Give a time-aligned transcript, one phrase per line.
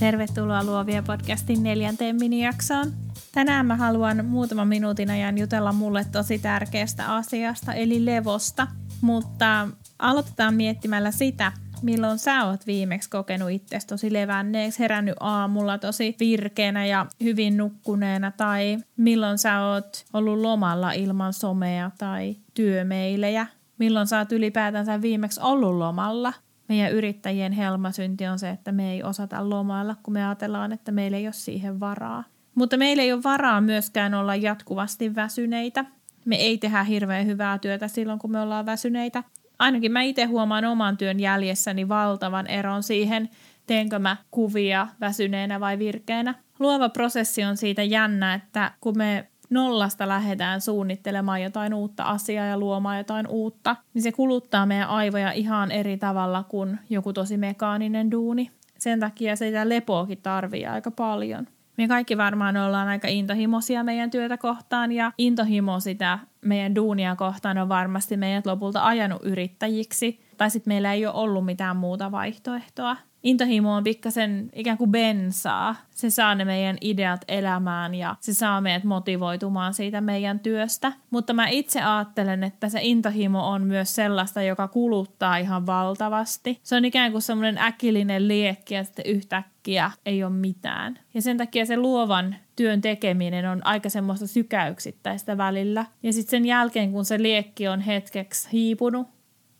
[0.00, 2.92] Tervetuloa Luovia podcastin neljänteen minijaksoon.
[3.32, 8.66] Tänään mä haluan muutaman minuutin ajan jutella mulle tosi tärkeästä asiasta, eli levosta.
[9.00, 16.16] Mutta aloitetaan miettimällä sitä, milloin sä oot viimeksi kokenut itsesi tosi levänneeksi, herännyt aamulla tosi
[16.20, 23.46] virkeänä ja hyvin nukkuneena, tai milloin sä oot ollut lomalla ilman somea tai työmeilejä,
[23.78, 26.32] milloin sä oot ylipäätänsä viimeksi ollut lomalla–
[26.68, 31.16] meidän yrittäjien helmasynti on se, että me ei osata lomailla, kun me ajatellaan, että meillä
[31.16, 32.24] ei ole siihen varaa.
[32.54, 35.84] Mutta meillä ei ole varaa myöskään olla jatkuvasti väsyneitä.
[36.24, 39.24] Me ei tehdä hirveän hyvää työtä silloin, kun me ollaan väsyneitä.
[39.58, 43.28] Ainakin mä itse huomaan oman työn jäljessäni valtavan eron siihen,
[43.66, 46.34] teenkö mä kuvia väsyneenä vai virkeänä.
[46.58, 52.58] Luova prosessi on siitä jännä, että kun me nollasta lähdetään suunnittelemaan jotain uutta asiaa ja
[52.58, 58.10] luomaan jotain uutta, niin se kuluttaa meidän aivoja ihan eri tavalla kuin joku tosi mekaaninen
[58.10, 58.50] duuni.
[58.78, 61.46] Sen takia sitä lepoakin tarvii aika paljon.
[61.76, 67.58] Me kaikki varmaan ollaan aika intohimoisia meidän työtä kohtaan ja intohimo sitä meidän duunia kohtaan
[67.58, 70.20] on varmasti meidät lopulta ajanut yrittäjiksi.
[70.36, 75.76] Tai sitten meillä ei ole ollut mitään muuta vaihtoehtoa intohimo on pikkasen ikään kuin bensaa.
[75.90, 80.92] Se saa ne meidän ideat elämään ja se saa meidät motivoitumaan siitä meidän työstä.
[81.10, 86.60] Mutta mä itse ajattelen, että se intohimo on myös sellaista, joka kuluttaa ihan valtavasti.
[86.62, 90.98] Se on ikään kuin semmoinen äkillinen liekki ja sitten yhtäkkiä ei ole mitään.
[91.14, 95.84] Ja sen takia se luovan työn tekeminen on aika semmoista sykäyksittäistä välillä.
[96.02, 99.17] Ja sitten sen jälkeen, kun se liekki on hetkeksi hiipunut,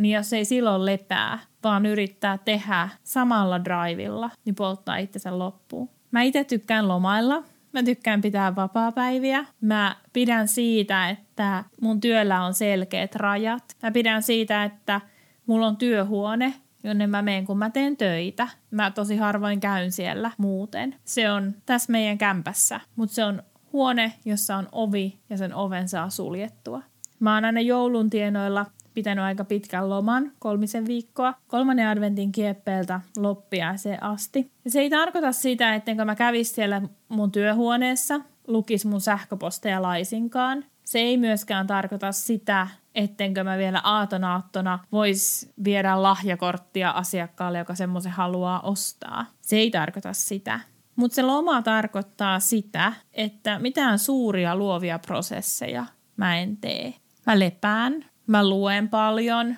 [0.00, 5.90] niin jos ei silloin lepää, vaan yrittää tehdä samalla drivilla, niin polttaa itsensä loppuun.
[6.10, 7.42] Mä itse tykkään lomailla.
[7.72, 9.44] Mä tykkään pitää vapaapäiviä.
[9.60, 13.76] Mä pidän siitä, että mun työllä on selkeät rajat.
[13.82, 15.00] Mä pidän siitä, että
[15.46, 18.48] mulla on työhuone, jonne mä menen, kun mä teen töitä.
[18.70, 20.94] Mä tosi harvoin käyn siellä muuten.
[21.04, 25.88] Se on tässä meidän kämpässä, mutta se on huone, jossa on ovi ja sen oven
[25.88, 26.82] saa suljettua.
[27.20, 34.02] Mä oon aina joulun tienoilla pitänyt aika pitkän loman, kolmisen viikkoa, kolmannen adventin kieppeeltä loppiaiseen
[34.02, 34.52] asti.
[34.64, 40.64] Ja se ei tarkoita sitä, ettenkö mä kävis siellä mun työhuoneessa, lukis mun sähköposteja laisinkaan.
[40.84, 48.12] Se ei myöskään tarkoita sitä, ettenkö mä vielä aatonaattona vois viedä lahjakorttia asiakkaalle, joka semmoisen
[48.12, 49.26] haluaa ostaa.
[49.40, 50.60] Se ei tarkoita sitä.
[50.96, 55.86] Mutta se loma tarkoittaa sitä, että mitään suuria luovia prosesseja
[56.16, 56.94] mä en tee.
[57.26, 59.56] Mä lepään, Mä luen paljon,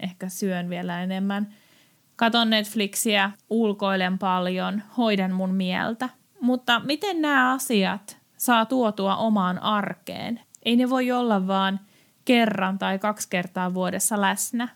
[0.00, 1.54] ehkä syön vielä enemmän.
[2.16, 6.08] Katon Netflixiä, ulkoilen paljon, hoidan mun mieltä.
[6.40, 10.40] Mutta miten nämä asiat saa tuotua omaan arkeen?
[10.62, 11.80] Ei ne voi olla vaan
[12.24, 14.68] kerran tai kaksi kertaa vuodessa läsnä.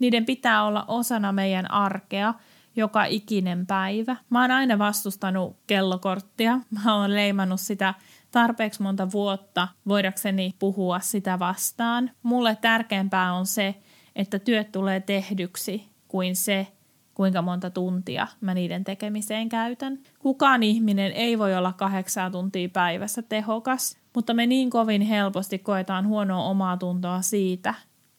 [0.00, 2.34] Niiden pitää olla osana meidän arkea
[2.76, 4.16] joka ikinen päivä.
[4.30, 6.60] Mä oon aina vastustanut kellokorttia.
[6.84, 7.94] Mä oon leimannut sitä
[8.36, 12.10] tarpeeksi monta vuotta voidakseni puhua sitä vastaan.
[12.22, 13.74] Mulle tärkeämpää on se,
[14.16, 16.66] että työt tulee tehdyksi kuin se,
[17.14, 19.98] kuinka monta tuntia mä niiden tekemiseen käytän.
[20.18, 26.06] Kukaan ihminen ei voi olla kahdeksaa tuntia päivässä tehokas, mutta me niin kovin helposti koetaan
[26.06, 27.74] huonoa omaa tuntoa siitä,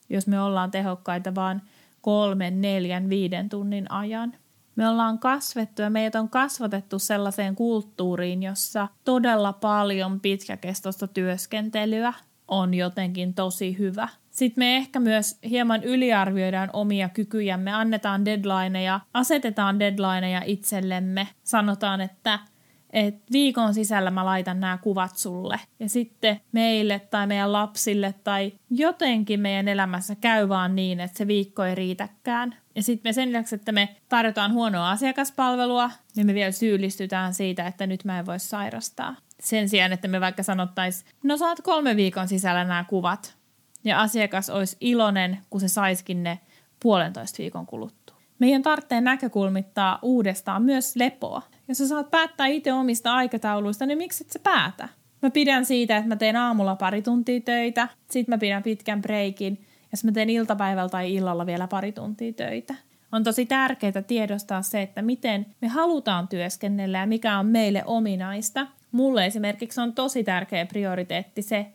[0.09, 1.61] jos me ollaan tehokkaita vaan
[2.01, 4.33] kolmen, neljän, viiden tunnin ajan.
[4.77, 12.13] Me ollaan kasvettu ja meitä on kasvatettu sellaiseen kulttuuriin, jossa todella paljon pitkäkestoista työskentelyä
[12.47, 14.07] on jotenkin tosi hyvä.
[14.29, 22.39] Sitten me ehkä myös hieman yliarvioidaan omia kykyjämme, annetaan deadlineja, asetetaan deadlineja itsellemme, sanotaan, että–
[22.89, 25.59] että viikon sisällä mä laitan nämä kuvat sulle.
[25.79, 31.27] Ja sitten meille tai meidän lapsille tai jotenkin meidän elämässä käy vaan niin, että se
[31.27, 32.55] viikko ei riitäkään.
[32.75, 37.67] Ja sitten me sen lisäksi, että me tarjotaan huonoa asiakaspalvelua, niin me vielä syyllistytään siitä,
[37.67, 39.15] että nyt mä en voi sairastaa.
[39.39, 43.37] Sen sijaan, että me vaikka sanottaisiin, no saat kolme viikon sisällä nämä kuvat.
[43.83, 46.39] Ja asiakas olisi iloinen, kun se saiskin ne
[46.79, 48.17] puolentoista viikon kuluttua.
[48.39, 51.41] Meidän tarvitsee näkökulmittaa uudestaan myös lepoa.
[51.67, 54.89] Jos sä saat päättää itse omista aikatauluista, niin miksi et sä päätä?
[55.21, 59.65] Mä pidän siitä, että mä teen aamulla pari tuntia töitä, sit mä pidän pitkän breikin,
[59.91, 62.75] ja mä teen iltapäivällä tai illalla vielä pari tuntia töitä.
[63.11, 68.67] on tosi tärkeää tiedostaa se, että miten me halutaan työskennellä ja mikä on meille ominaista.
[68.91, 71.67] Mulle esimerkiksi on tosi tärkeä prioriteetti se,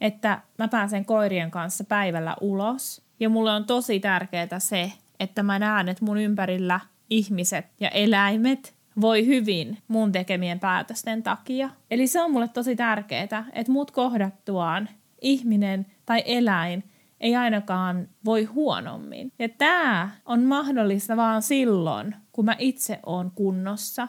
[0.00, 3.02] että mä pääsen koirien kanssa päivällä ulos.
[3.20, 6.80] Ja mulle on tosi tärkeää se, että mä näen, että mun ympärillä
[7.10, 11.70] ihmiset ja eläimet voi hyvin mun tekemien päätösten takia.
[11.90, 14.88] Eli se on mulle tosi tärkeää, että mut kohdattuaan
[15.20, 16.84] ihminen tai eläin
[17.20, 19.32] ei ainakaan voi huonommin.
[19.38, 24.08] Ja tämä on mahdollista vaan silloin, kun mä itse oon kunnossa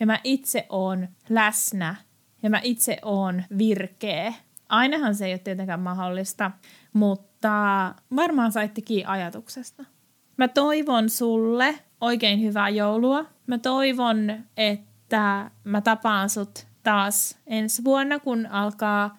[0.00, 1.94] ja mä itse oon läsnä
[2.42, 4.34] ja mä itse oon virkeä.
[4.68, 6.50] Ainahan se ei ole tietenkään mahdollista,
[6.92, 9.84] mutta varmaan saittekin ajatuksesta.
[10.36, 13.24] Mä toivon sulle oikein hyvää joulua.
[13.46, 19.18] Mä toivon, että mä tapaan sut taas ensi vuonna, kun alkaa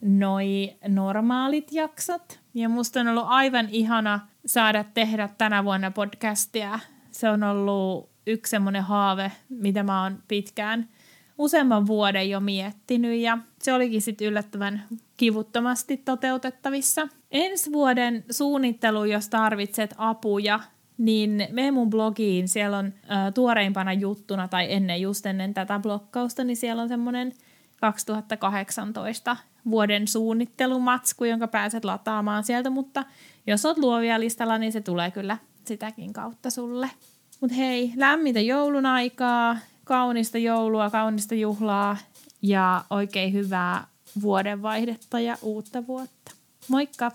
[0.00, 2.40] noi normaalit jaksot.
[2.54, 6.78] Ja musta on ollut aivan ihana saada tehdä tänä vuonna podcastia.
[7.10, 10.88] Se on ollut yksi semmoinen haave, mitä mä oon pitkään
[11.38, 14.82] useamman vuoden jo miettinyt ja se olikin sitten yllättävän
[15.16, 17.08] kivuttomasti toteutettavissa.
[17.30, 20.60] Ensi vuoden suunnittelu, jos tarvitset apuja,
[20.98, 26.44] niin mene mun blogiin, siellä on ä, tuoreimpana juttuna tai ennen just ennen tätä blokkausta,
[26.44, 27.32] niin siellä on semmoinen
[27.80, 29.36] 2018
[29.70, 33.04] vuoden suunnittelumatsku, jonka pääset lataamaan sieltä, mutta
[33.46, 36.90] jos oot luovia listalla, niin se tulee kyllä sitäkin kautta sulle.
[37.40, 41.96] Mutta hei, lämmintä joulun aikaa, kaunista joulua, kaunista juhlaa
[42.42, 43.86] ja oikein hyvää
[44.22, 46.30] vuodenvaihdetta ja uutta vuotta.
[46.68, 47.12] Moikka!